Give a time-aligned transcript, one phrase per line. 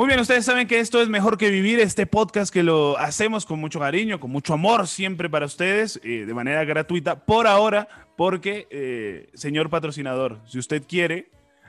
[0.00, 3.44] Muy bien, ustedes saben que esto es mejor que vivir, este podcast que lo hacemos
[3.44, 7.86] con mucho cariño, con mucho amor siempre para ustedes, eh, de manera gratuita, por ahora,
[8.16, 11.28] porque, eh, señor patrocinador, si usted quiere,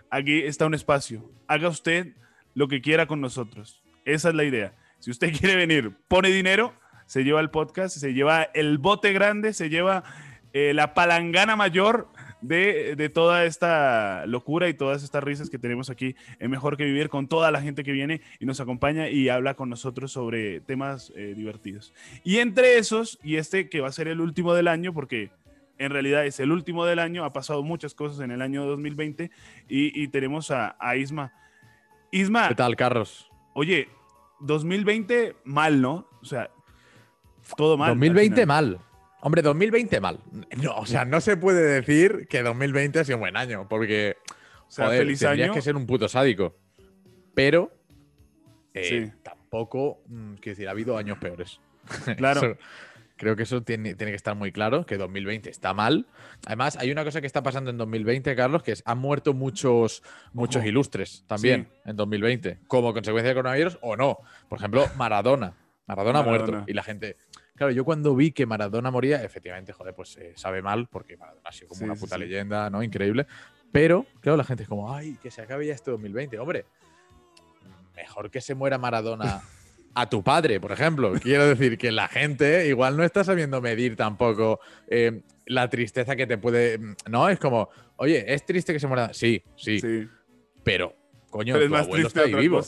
[0.10, 1.30] aquí está un espacio.
[1.46, 2.14] Haga usted
[2.54, 3.84] lo que quiera con nosotros.
[4.06, 4.76] Esa es la idea.
[5.00, 6.74] Si usted quiere venir, pone dinero,
[7.08, 10.06] se lleva el podcast, se lleva el bote grande, se lleva
[10.54, 12.08] eh, la palangana mayor
[12.42, 17.10] de, toda esta locura y todas estas risas que tenemos aquí es Mejor que Vivir
[17.10, 21.14] con toda la gente que viene y nos acompaña y habla con nosotros sobre temas
[21.16, 21.94] eh, divertidos.
[22.24, 25.32] Y entre esos, y este que va a ser el último del año, porque
[25.78, 29.32] en realidad es el último del año, ha pasado muchas cosas en el año 2020
[29.68, 31.34] y, tenemos a, Isma.
[32.12, 32.50] Isma.
[32.50, 33.30] ¿Qué tal, Carlos?
[33.54, 33.90] Oye,
[34.42, 36.08] 2020 mal, ¿no?
[36.22, 36.52] O sea,
[37.56, 37.90] todo mal.
[37.90, 38.80] 2020 mal.
[39.22, 40.20] Hombre, 2020 mal.
[40.58, 44.18] No, o sea, no se puede decir que 2020 ha sido un buen año, porque
[44.68, 46.56] o sea, feliz tendrías que ser un puto sádico.
[47.34, 47.72] Pero
[48.74, 51.60] eh, tampoco, mm, quiero decir, ha habido años peores.
[52.18, 52.58] Claro.
[53.18, 56.08] creo que eso tiene, que estar muy claro, que 2020 está mal.
[56.48, 60.02] Además, hay una cosa que está pasando en 2020, Carlos, que es han muerto muchos,
[60.34, 64.18] muchos ilustres también en 2020, como consecuencia de coronavirus o no.
[64.50, 65.54] Por ejemplo, Maradona.
[65.86, 66.64] Maradona, ha muerto.
[66.66, 67.18] Y la gente,
[67.62, 71.48] Claro, yo cuando vi que Maradona moría, efectivamente, joder, pues eh, sabe mal, porque Maradona
[71.48, 72.82] ha sido como una puta leyenda, ¿no?
[72.82, 73.28] Increíble.
[73.72, 76.40] Pero, claro, la gente es como, ay, que se acabe ya este 2020.
[76.40, 76.66] Hombre,
[77.96, 79.44] mejor que se muera Maradona
[79.94, 81.14] a tu padre, por ejemplo.
[81.22, 86.26] Quiero decir que la gente igual no está sabiendo medir tampoco eh, la tristeza que
[86.26, 86.80] te puede.
[87.12, 89.14] No, es como, oye, es triste que se muera.
[89.14, 90.10] Sí, sí.
[90.64, 90.96] Pero,
[91.30, 92.64] coño, tu abuelo está ahí vivo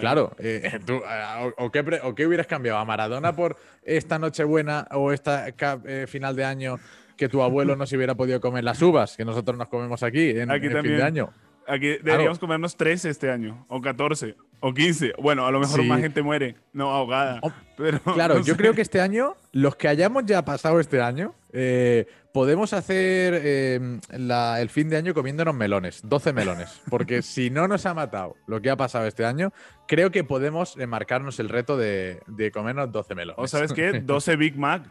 [0.00, 0.34] claro.
[0.38, 1.70] Eh, eh, o,
[2.14, 2.78] qué, hubieras cambiado?
[2.78, 6.78] ¿A Maradona por esta Nochebuena o esta eh, final de año
[7.16, 10.30] que tu abuelo no se hubiera podido comer las uvas que nosotros nos comemos aquí
[10.30, 11.30] en, aquí fin de año?
[11.68, 15.14] Aquí deberíamos comernos tres este año, o 14, o 15.
[15.20, 17.40] Bueno, a lo mejor más gente muere, no ahogada.
[17.42, 21.34] Oh, pero, claro, yo creo que este año, los que hayamos ya pasado este año,
[21.58, 26.82] eh, podemos hacer eh, el fin de año comiéndonos melones, 12 melones.
[26.90, 29.52] Porque si no nos ha matado lo que ha pasado este año,
[29.88, 32.20] creo que podemos marcarnos el reto de,
[32.52, 33.38] comernos 12 melones.
[33.38, 34.00] ¿O sabes qué?
[34.04, 34.84] 12 Big Mac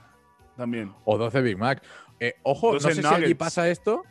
[0.58, 0.92] también.
[1.03, 1.84] O 12 Big Mac.
[2.20, 4.03] Eh, ojo, no sé si aquí pasa esto.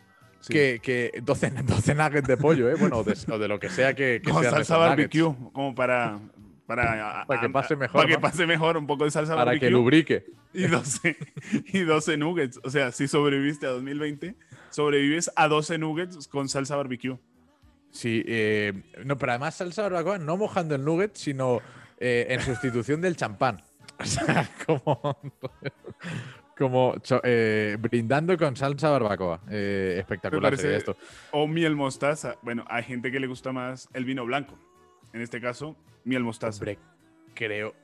[0.48, 2.74] Que, 12, 12, nuggets de pollo, ¿eh?
[2.78, 3.04] Bueno, o
[3.38, 6.20] de, lo que sea que, que Con salsa barbecue, como para,
[6.66, 8.02] para, para que pase mejor.
[8.02, 9.68] Para que pase mejor, un poco de salsa para barbecue.
[9.68, 10.26] Que lubrique.
[10.52, 11.16] Y 12,
[11.72, 12.60] y 12 nuggets.
[12.64, 14.34] O sea, si sobreviviste a 2020,
[14.70, 17.18] sobrevives a 12 nuggets con salsa barbecue.
[17.90, 18.72] Sí, eh,
[19.04, 21.60] no, pero además salsa barbacoa no mojando el nugget, sino
[21.98, 23.62] eh, en sustitución del champán.
[23.96, 25.16] O sea, como,
[26.58, 29.40] como eh, brindando con salsa barbacoa.
[29.48, 30.96] espectacular sería esto.
[31.30, 32.34] O miel mostaza.
[32.42, 34.58] Bueno, hay gente que le gusta más el vino blanco.
[35.12, 36.58] En este caso, miel mostaza.
[36.58, 36.78] Hombre,
[37.34, 37.74] creo.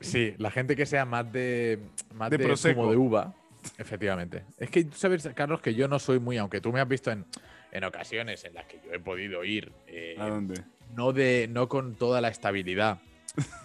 [0.00, 1.80] Sí, la gente que sea más de.
[2.14, 3.34] Más de, de de uva.
[3.76, 4.44] Efectivamente.
[4.58, 6.36] Es que sabes, Carlos, que yo no soy muy.
[6.36, 7.24] Aunque tú me has visto en,
[7.72, 9.72] en ocasiones en las que yo he podido ir.
[9.86, 10.62] Eh, ¿A dónde?
[10.94, 13.00] No, de, no con toda la estabilidad.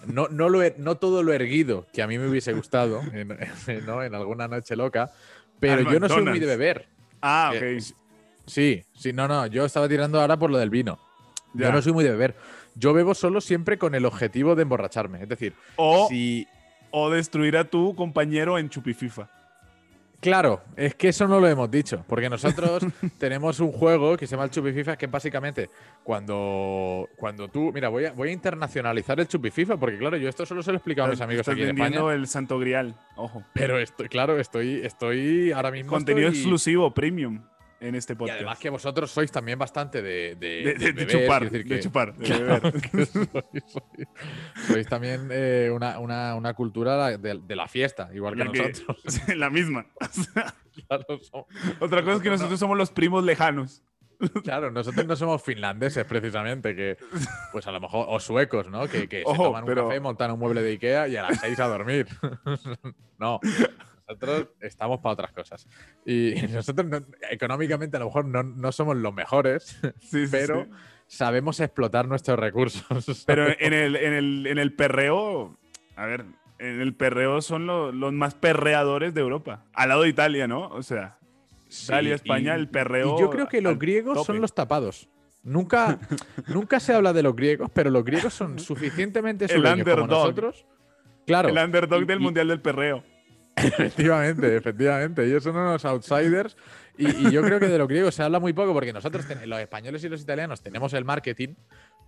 [0.06, 3.38] No, no, lo, no todo lo erguido que a mí me hubiese gustado en,
[3.86, 4.04] ¿no?
[4.04, 5.12] en alguna noche loca.
[5.60, 6.88] Pero yo no soy muy de beber.
[7.22, 7.96] Ah, eh, ok.
[8.46, 9.48] sí, sí, no, no.
[9.48, 11.00] Yo estaba tirando ahora por lo del vino.
[11.54, 12.36] Yo no soy muy de beber.
[12.76, 15.22] Yo bebo solo siempre con el objetivo de emborracharme.
[15.24, 16.48] Es decir, o, si...
[16.92, 19.30] o destruir a tu compañero en Chupififa.
[20.24, 22.82] Claro, es que eso no lo hemos dicho, porque nosotros
[23.18, 25.70] tenemos un juego que se llama el Chupififa, que básicamente
[26.02, 30.46] cuando, cuando tú, mira, voy a, voy a internacionalizar el Chupififa, porque claro, yo esto
[30.46, 32.14] solo se lo he explicado a mis amigos aquí en España.
[32.14, 33.44] el Santo Grial, ojo.
[33.52, 35.92] Pero estoy, claro, estoy, estoy ahora mismo.
[35.92, 37.42] Contenido exclusivo, premium
[37.84, 38.36] en este podcast.
[38.36, 42.16] Y además que vosotros sois también bastante de, de, chupar, de chupar,
[44.68, 49.22] sois, también eh, una, cultura de, la fiesta, igual que, nosotros.
[49.36, 49.86] la misma.
[51.80, 53.82] Otra cosa es que nosotros somos los primos lejanos.
[54.44, 56.98] Claro, nosotros no somos finlandeses precisamente, que
[57.52, 58.88] pues a lo mejor, o suecos, ¿no?
[58.88, 61.68] Que, se toman un café, montan un mueble de Ikea y a las seis a
[61.68, 62.08] dormir.
[63.18, 63.42] no,
[64.08, 65.68] nosotros estamos para otras cosas.
[66.06, 69.80] Y nosotros económicamente a lo mejor no, somos los mejores,
[70.32, 70.68] pero
[71.08, 73.24] sabemos explotar nuestros recursos.
[73.28, 73.96] Pero en el,
[74.48, 75.58] en el, perreo,
[75.96, 76.26] a ver,
[76.60, 80.68] en el perreo son los más perreadores de Europa, al lado de Italia, ¿no?
[80.70, 81.18] O sea,
[81.70, 83.16] Italia, España, el perreo.
[83.16, 85.10] Y yo creo que los griegos son los tapados.
[85.44, 86.00] Nunca,
[86.48, 90.66] nunca se habla de los griegos, pero los griegos son suficientemente sureños como nosotros.
[91.26, 91.50] Claro.
[91.50, 93.04] El underdog del Mundial del Perreo.
[93.56, 95.26] Efectivamente, efectivamente.
[95.26, 96.58] Ellos son unos outsiders.
[96.98, 100.04] Y, yo creo que de los griegos se habla muy poco porque nosotros, los españoles
[100.04, 101.56] y los italianos, tenemos el marketing,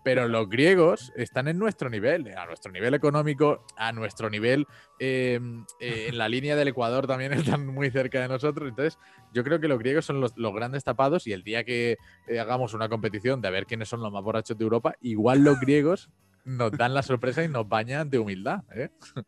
[0.04, 4.68] Pero los griegos están en nuestro nivel, a nuestro nivel económico, a nuestro nivel
[5.00, 5.40] eh,
[5.80, 8.70] eh, en la línea del Ecuador también están muy cerca de nosotros.
[8.70, 9.00] Entonces,
[9.34, 12.76] yo creo que los griegos son los, grandes tapados y el día que eh, hagamos
[12.76, 16.10] una competición de a ver quiénes son los más borrachos de Europa, igual los griegos
[16.44, 18.62] nos dan la sorpresa y nos bañan de humildad.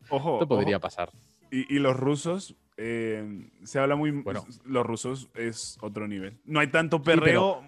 [0.08, 0.34] Ojo.
[0.34, 1.10] Esto podría pasar.
[1.50, 4.10] Y, los rusos, se habla muy.
[4.10, 6.38] Bueno, los rusos es otro nivel.
[6.44, 7.62] No hay tanto perreo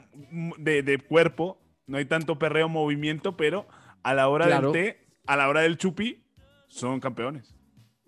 [0.58, 3.66] de, de, cuerpo, no hay tanto perreo movimiento, pero
[4.02, 6.22] a la hora del té, a la hora del chupi,
[6.68, 7.54] son campeones.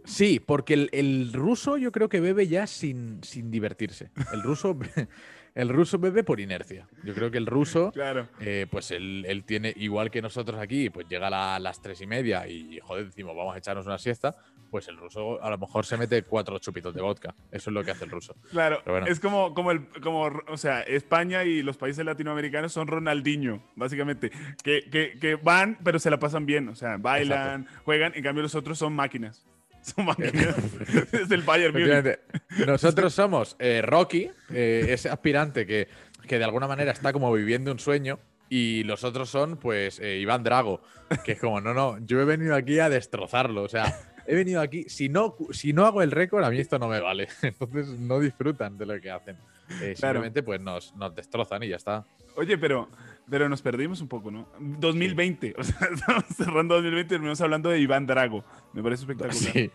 [0.04, 4.10] Sí, porque el, ruso yo creo que bebe ya sin, sin divertirse.
[4.32, 4.76] El ruso,
[5.54, 6.88] el ruso bebe por inercia.
[7.04, 8.28] Yo creo que el ruso, claro.
[8.40, 12.46] Eh, pues él, tiene, igual que nosotros aquí, pues llega a las tres y media
[12.46, 14.36] y, joder, decimos, vamos a echarnos una siesta,
[14.70, 17.34] pues el ruso a lo mejor se mete cuatro chupitos de vodka.
[17.50, 18.34] Eso es lo que hace el ruso.
[18.50, 23.62] Claro, es como, como, el, como, o sea, España y los países latinoamericanos son Ronaldinho,
[23.76, 24.30] básicamente,
[24.62, 28.42] que, que, que van, pero se la pasan bien, o sea, bailan, juegan, en cambio
[28.42, 29.46] los otros son máquinas.
[29.96, 30.56] Son máquinas.
[31.12, 32.18] es el Bayern Munich.
[32.66, 35.88] Nosotros somos eh, Rocky, eh, ese aspirante que,
[36.26, 38.18] que de alguna manera está como viviendo un sueño
[38.48, 40.82] y los otros son, pues, eh, Iván Drago,
[41.24, 43.62] que es como, no, no, yo he venido aquí a destrozarlo.
[43.62, 46.78] O sea, he venido aquí, si no, si no hago el récord, a mí esto
[46.78, 47.28] no me vale.
[47.42, 49.38] Entonces no disfrutan de lo que hacen.
[49.80, 52.04] Eh, simplemente, pues, nos, nos destrozan y ya está.
[52.36, 52.90] Oye, pero,
[53.28, 54.48] pero nos perdimos un poco, ¿no?
[54.58, 58.44] 2020, o sea, estamos cerrando 2020 y terminamos hablando de Iván Drago.
[58.72, 59.52] Me parece espectacular.
[59.52, 59.70] Sí,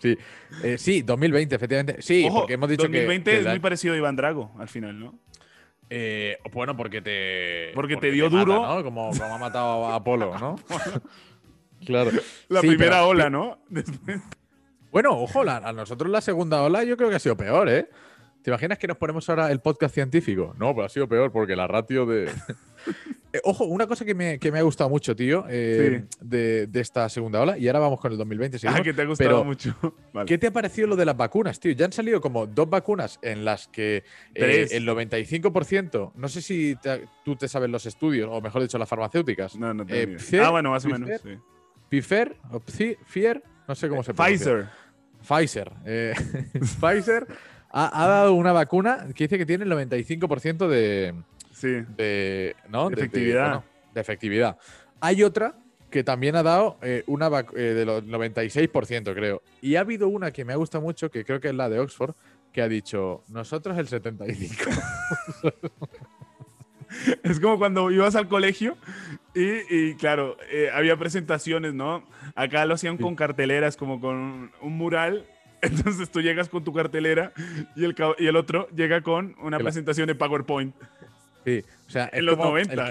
[0.00, 0.18] sí,
[0.62, 2.02] eh, sí 2020, efectivamente.
[2.02, 5.18] Sí, porque hemos dicho 2020 que, es muy parecido a Iván Drago al final, ¿no?
[5.90, 7.72] Eh, bueno, porque te.
[7.74, 8.66] Porque, te dio duro.
[8.66, 8.82] ¿no?
[8.82, 10.56] como, como, ha matado a Apolo, ¿no?
[11.86, 12.10] claro.
[12.48, 13.58] La primera ola, ¿no?
[14.92, 17.88] Bueno, ojo, a nosotros la segunda ola yo creo que ha sido peor, ¿eh?
[18.42, 20.54] ¿Te imaginas que nos ponemos ahora el podcast científico?
[20.58, 22.30] No, pero ha sido peor porque la ratio de.
[23.32, 27.56] Eh, ojo, una cosa que me, ha gustado mucho, tío, eh, de, esta segunda ola,
[27.56, 28.58] y ahora vamos con el 2020.
[28.68, 29.74] ah, que te ha gustado mucho.
[30.26, 31.72] ¿Qué te ha parecido lo de las vacunas, tío?
[31.72, 34.02] Ya han salido como dos vacunas en las que
[34.34, 36.76] eh, el 95%, no sé si
[37.24, 39.56] tú te sabes los estudios, o mejor dicho, las farmacéuticas.
[39.56, 41.08] No, no tengo Ah, bueno, más o menos.
[41.22, 41.38] Sí.
[41.88, 42.36] Pfizer,
[43.06, 44.68] Fier, no sé cómo se pronuncia.
[45.22, 45.72] Pfizer.
[45.72, 45.72] Pfizer.
[46.80, 47.26] Pfizer
[47.72, 51.14] ha, dado una vacuna que dice que tiene el 95% de,
[51.96, 52.90] de, ¿no?
[52.90, 53.64] de, efectividad.
[53.94, 54.58] De, efectividad.
[55.00, 55.54] Hay otra
[55.90, 59.42] que también ha dado eh, una eh, de los 96%, creo.
[59.60, 61.78] Y ha habido una que me ha gustado mucho, que creo que es la de
[61.78, 62.14] Oxford,
[62.52, 65.52] que ha dicho, nosotros el 75%.
[67.22, 68.76] es como cuando ibas al colegio
[69.34, 72.06] y, claro, eh, había presentaciones, ¿no?
[72.34, 75.26] Acá lo hacían con carteleras, como con un mural
[75.62, 77.32] entonces tú llegas con tu cartelera
[77.76, 80.74] y el, y el otro llega con una presentación de PowerPoint.
[81.44, 82.90] Sí, o sea, en los 90.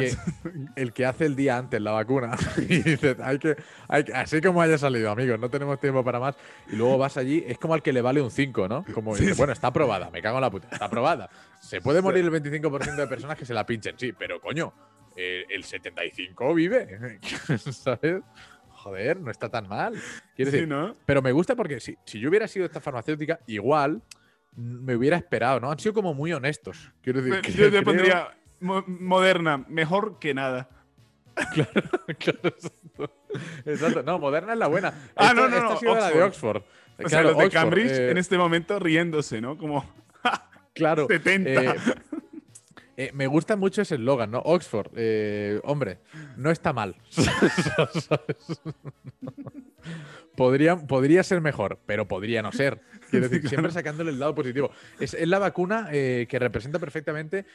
[0.75, 3.55] El que, hace el día antes la vacuna y dices, hay que,
[3.87, 6.35] hay así como haya salido, amigos, no tenemos tiempo para más.
[6.69, 8.85] Y luego vas allí, es como al que le vale un 5, ¿no?
[8.93, 11.29] Como bueno, está aprobada, me cago en la puta, está aprobada.
[11.61, 14.73] Se puede morir el 25% de personas que se la pinchen, sí, pero coño,
[15.15, 17.19] el, el 75 vive,
[17.57, 18.21] ¿sabes?
[18.81, 19.93] Joder, no está tan mal.
[20.35, 20.69] Quiero decir,
[21.05, 24.01] pero me gusta porque si, si yo hubiera sido esta farmacéutica, igual
[24.55, 25.71] me hubiera esperado, ¿no?
[25.71, 26.91] Han sido como muy honestos.
[27.01, 30.69] Quiero decir, yo te pondría moderna, mejor que nada.
[31.53, 31.81] Claro,
[32.19, 32.55] claro,
[33.65, 34.03] exacto.
[34.03, 34.93] No, Moderna es la buena.
[35.15, 35.71] Ah, no, no, no.
[35.71, 36.63] ha sido la de Oxford.
[37.03, 39.57] O sea, los de Cambridge eh, en este momento riéndose, ¿no?
[39.57, 39.85] Como.
[40.73, 41.07] claro.
[41.07, 41.49] 70.
[41.49, 41.75] Eh,
[43.01, 44.43] eh, me gusta mucho ese eslogan, ¿no?
[44.45, 45.97] Oxford, eh, hombre,
[46.37, 46.97] no está mal.
[50.35, 52.79] podría, podría ser mejor, pero podría no ser.
[53.09, 54.69] Quiero decir, siempre sacándole el lado positivo.
[54.99, 57.47] Es, la vacuna eh, que representa perfectamente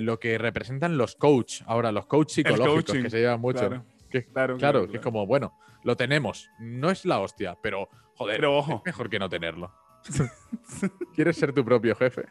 [0.00, 3.68] lo que representan los coach, ahora, los coach psicológicos que se llevan mucho.
[3.68, 5.52] Claro, que, claro, que es como, bueno,
[5.84, 6.48] lo tenemos.
[6.60, 9.70] No es la hostia, pero joder, es mejor que no tenerlo.
[11.14, 12.24] ¿Quieres ser tu propio jefe?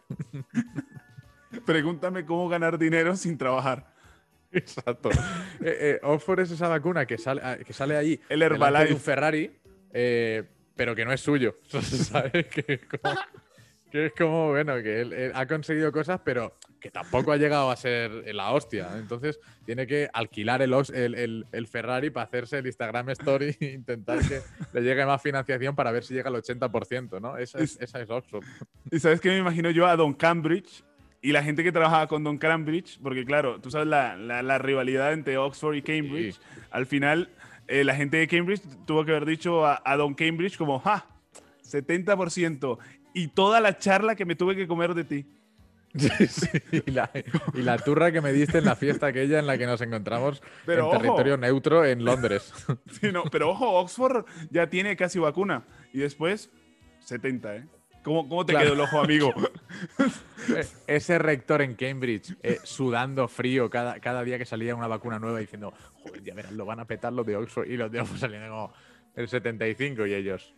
[1.68, 3.86] Pregúntame cómo ganar dinero sin trabajar.
[4.54, 5.10] Exacto.
[5.60, 8.20] eh, eh es esa vacuna que sale, ah, que sale ahí.
[8.30, 8.86] El Herbalife.
[8.86, 9.52] De un Ferrari,
[9.92, 10.44] eh,
[10.78, 11.58] pero que no es suyo.
[11.70, 12.48] ¿Sabes?
[12.48, 12.80] Que
[13.92, 18.12] es, como, bueno, que él, ha conseguido cosas, pero que tampoco ha llegado a ser
[18.34, 18.92] la hostia.
[18.98, 20.74] Entonces tiene que alquilar el,
[21.52, 24.40] el, Ferrari para hacerse el Instagram Story e intentar que
[24.72, 27.38] le llegue más financiación para ver si llega al 80%, ¿no?
[27.38, 28.46] Esa es, esa es Oxford.
[28.90, 30.87] ¿Y sabes qué me imagino yo a Don Cambridge
[31.27, 35.12] y la gente que trabajaba con Don Cambridge, porque claro, tú sabes la, la, rivalidad
[35.12, 36.39] entre Oxford y Cambridge,
[36.72, 37.29] al final
[37.67, 41.05] eh, la gente de Cambridge tuvo que haber dicho a, Don Cambridge como, ¡ja!
[41.69, 42.77] 70%
[43.13, 45.25] y toda la charla que me tuve que comer de ti.
[45.98, 46.48] Sí, sí.
[46.86, 47.12] Y, la,
[47.53, 50.41] y la turra que me diste en la fiesta aquella en la que nos encontramos
[50.65, 50.98] Pero en ojo.
[50.98, 52.53] territorio neutro en Londres.
[53.01, 55.65] Sí, no, pero ojo, Oxford ya tiene casi vacuna.
[55.91, 56.51] Y después,
[57.00, 57.65] 70, ¿eh?
[58.01, 58.67] ¿Cómo, cómo te Claro.
[58.67, 59.34] quedó el ojo, amigo?
[60.56, 65.20] Eh, Ese rector en Cambridge, eh, sudando frío cada, cada día que salía una vacuna
[65.20, 65.74] nueva diciendo,
[66.04, 67.68] joder, ya verás, lo van a petar los de Oxford.
[67.70, 68.74] Y los de Oxford salían como
[69.16, 70.54] el 75 y ellos,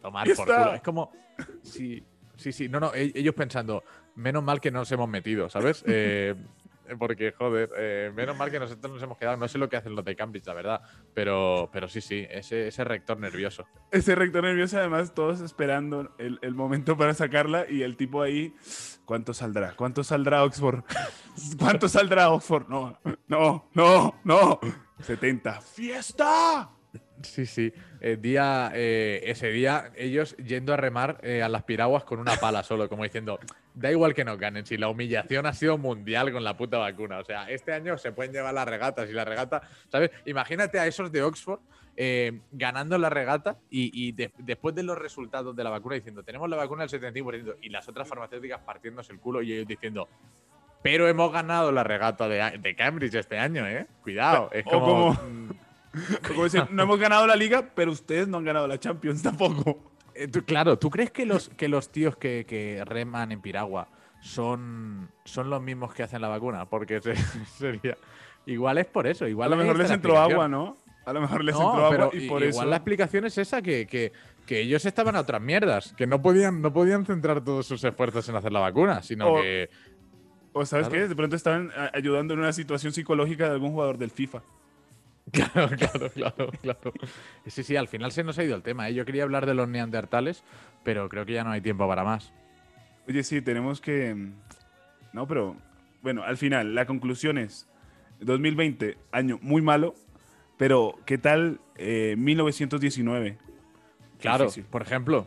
[0.00, 0.74] tomar por culo.
[0.74, 1.12] Es como,
[1.62, 2.02] sí,
[2.36, 3.84] sí, sí, no, no, e- ellos pensando,
[4.16, 5.84] menos mal que no nos hemos metido, ¿sabes?
[5.86, 6.34] Eh,
[6.98, 9.36] porque, joder, eh, menos mal que nosotros nos hemos quedado.
[9.36, 10.82] No sé lo que hacen los de Cambridge, la verdad.
[11.14, 13.66] Pero, pero sí, sí, ese, ese rector nervioso.
[13.90, 18.54] Ese rector nervioso, además, todos esperando el, el momento para sacarla y el tipo ahí,
[19.04, 19.74] ¿cuánto saldrá?
[19.76, 20.84] ¿Cuánto saldrá Oxford?
[21.58, 22.68] ¿Cuánto saldrá Oxford?
[22.68, 24.60] No, no, no, no.
[25.00, 25.60] 70.
[25.60, 26.70] ¡Fiesta!
[27.22, 27.72] Sí, sí.
[28.00, 32.36] El día, eh, ese día, ellos yendo a remar eh, a las piraguas con una
[32.36, 33.38] pala solo, como diciendo,
[33.74, 37.18] da igual que nos ganen, si la humillación ha sido mundial con la puta vacuna.
[37.18, 40.10] O sea, este año se pueden llevar las regatas y la regata, ¿sabes?
[40.26, 41.60] Imagínate a esos de Oxford
[41.96, 46.22] eh, ganando la regata y, y de- después de los resultados de la vacuna diciendo,
[46.22, 50.08] tenemos la vacuna del 75% y las otras farmacéuticas partiéndose el culo y ellos diciendo,
[50.82, 53.86] pero hemos ganado la regata de, de Cambridge este año, ¿eh?
[54.02, 54.50] Cuidado.
[54.52, 55.20] Es O como...
[55.92, 59.22] como- Como decir, no hemos ganado la liga, pero ustedes no han ganado la Champions
[59.22, 59.92] tampoco.
[60.14, 63.88] Eh, tú- claro, ¿tú crees que los, que los tíos que, que reman en piragua
[64.20, 66.66] son, son los mismos que hacen la vacuna?
[66.66, 67.14] Porque se-
[67.58, 67.96] sería.
[68.46, 69.24] Igual es por eso.
[69.24, 70.76] A Igual lo mejor les entró agua, ¿no?
[71.04, 72.64] A lo mejor les No, entró agua pero y por igual eso.
[72.64, 74.12] la explicación es esa, que, que-
[74.46, 78.28] que ellos estaban a otras mierdas, que no podían, no podían centrar todos sus esfuerzos
[78.28, 79.70] en hacer la vacuna, sino O- que.
[80.52, 81.02] O sabes Claro.
[81.04, 84.42] qué, de pronto estaban a- ayudando en una situación psicológica de algún jugador del FIFA.
[85.30, 86.92] Claro, claro, claro, claro.
[87.46, 88.88] Sí, sí, al final se nos ha ido el tema.
[88.88, 88.94] ¿eh?
[88.94, 90.42] Yo quería hablar de los neandertales,
[90.82, 92.32] pero creo que ya no hay tiempo para más.
[93.08, 94.14] Oye, sí, tenemos que...
[94.14, 94.32] mm,
[95.12, 95.56] No, pero...
[96.02, 97.68] Bueno, al final, la conclusión es...
[98.20, 99.94] 2020, año muy malo,
[100.56, 103.36] pero ¿qué tal eh, 1919?
[104.20, 104.64] Claro, Difícil.
[104.64, 105.26] por ejemplo.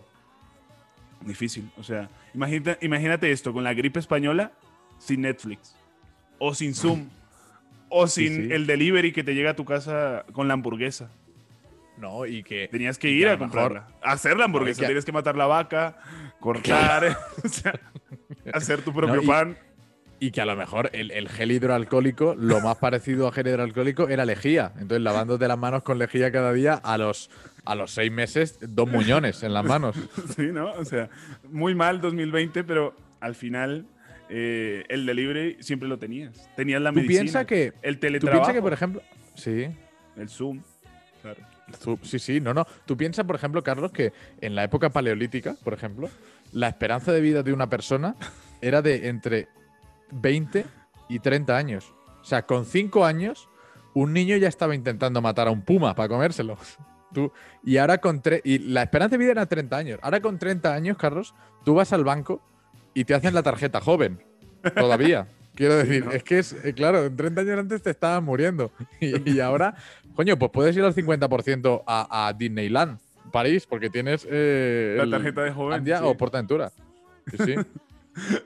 [1.22, 1.70] Difícil.
[1.78, 4.52] O sea, imagínate, imagínate esto, con la gripe española,
[4.98, 5.76] sin Netflix.
[6.40, 7.10] O sin Zoom.
[7.90, 8.54] o sin sí.
[8.54, 11.10] el delivery que te llega a tu casa con la hamburguesa.
[11.98, 12.68] No, y que.
[12.68, 13.88] Tenías que ir a, a mejor- comprarla.
[14.02, 14.82] Hacer la hamburguesa.
[14.82, 15.98] que- Tenías que matar la vaca,
[16.40, 17.80] cortar, o sea,
[18.54, 19.58] hacer tu propio No, y- pan.
[20.18, 24.08] Y que a lo mejor el, el gel hidroalcohólico, lo más parecido a gel hidroalcohólico
[24.08, 24.72] era lejía.
[24.76, 27.30] Entonces, lavándote las manos con lejía cada día, a los,
[27.66, 29.96] a los seis meses, dos muñones en las manos.
[30.36, 30.72] Sí, ¿no?
[30.72, 31.10] O sea,
[31.52, 33.86] muy mal 2020, pero al final
[34.30, 36.50] eh, el delivery siempre lo tenías.
[36.56, 37.20] Tenías la Tú medicina.
[37.22, 37.74] piensas que.
[37.82, 38.40] el Tú teletrabajo.
[38.42, 39.02] piensas que, por ejemplo.
[39.36, 39.68] Sí.
[40.18, 40.62] El Zoom.
[41.22, 41.40] Claro.
[41.84, 42.66] Tú- sí, sí, no, no.
[42.86, 46.10] Tú piensas, por ejemplo, Carlos, que en la época paleolítica, por ejemplo,
[46.52, 48.16] la esperanza de vida de una persona
[48.62, 49.48] era de entre
[50.12, 50.66] 20
[51.10, 51.94] y 30 años.
[52.22, 53.50] O sea, con 5 años,
[53.94, 56.58] un niño ya estaba intentando matar a un puma para comérselo.
[57.14, 57.32] Tú,
[57.64, 60.00] y ahora con y la esperanza de vida era 30 años.
[60.02, 62.42] Ahora con 30 años, Carlos, tú vas al banco
[62.96, 64.20] y te hacen la tarjeta joven.
[64.76, 65.28] Todavía.
[65.54, 66.12] Quiero decir, ¿no?
[66.12, 68.72] es que es, eh, claro, en 30 años antes te estabas muriendo.
[69.00, 69.76] Y, y ahora,
[70.16, 72.98] coño, pues puedes ir al 50% a, a Disneyland,
[73.32, 76.04] París, porque tienes eh, La tarjeta de joven, Andia sí.
[76.06, 76.72] o Portaventura.
[77.30, 77.56] Sí, sí.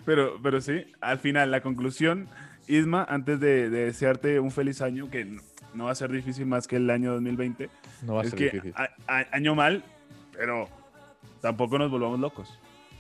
[0.04, 2.28] Pero, pero sí, al final, la conclusión,
[2.68, 5.44] Isma, antes de, de desearte un feliz año, que no,
[5.76, 7.70] no va a ser difícil más que el año 2020,
[8.02, 8.74] No va a es ser que difícil.
[8.76, 9.84] a- a- año mal,
[10.36, 10.68] pero
[11.40, 12.50] tampoco nos volvamos locos.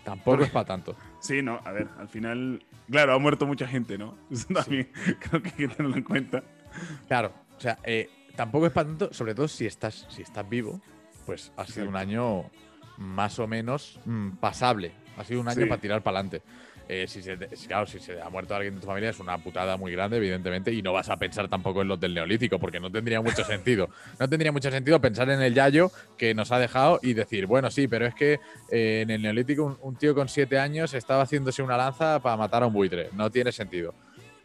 [0.09, 0.95] Tampoco es para tanto.
[1.19, 4.15] Sí, no, a ver, al final, claro, ha muerto mucha gente, ¿no?
[4.31, 4.89] Eso también
[5.19, 6.43] creo que hay que tenerlo en cuenta.
[7.07, 10.81] Claro, o sea, eh, tampoco es para tanto, sobre todo si estás, si estás vivo,
[11.25, 12.45] pues ha sido un año
[12.97, 14.91] más o menos mm, pasable.
[15.17, 15.65] Ha sido un año Sí.
[15.67, 16.41] para tirar para adelante.
[17.07, 19.37] Si se te- si- claro, si se ha muerto alguien de tu familia es una
[19.37, 22.79] putada muy grande, evidentemente, y no vas a pensar tampoco en los del neolítico, porque
[22.79, 23.89] no tendría mucho sentido.
[24.19, 27.69] No tendría mucho sentido pensar en el yayo que nos ha dejado y decir, bueno,
[27.69, 28.39] sí, pero es que
[28.71, 32.35] eh, en el neolítico un, un tío con siete años estaba haciéndose una lanza para
[32.37, 33.09] matar a un buitre.
[33.13, 33.93] No tiene sentido.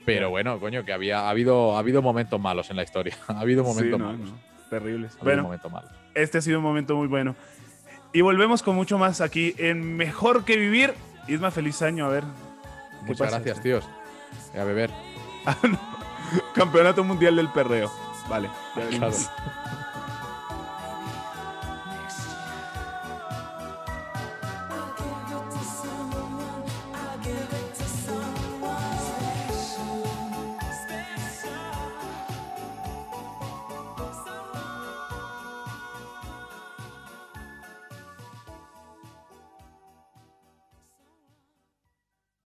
[0.04, 3.16] Pero bueno, coño, que había ha habido, ha habido momentos malos en la historia.
[3.28, 4.30] Ha habido momentos Sí, no, malos.
[4.32, 5.12] no, terribles.
[5.12, 5.90] Ha habido Bueno, momentos malos.
[6.14, 7.34] este ha sido un momento muy bueno.
[8.12, 10.92] Y volvemos con mucho más aquí en Mejor que Vivir.
[11.28, 12.24] Isma, feliz año, a ver.
[12.24, 13.38] ¿qué Muchas pasa?
[13.38, 13.84] gracias, tíos.
[14.58, 14.90] A beber.
[16.54, 17.90] Campeonato Mundial del Perreo.
[18.28, 18.50] Vale,
[18.90, 19.10] ya.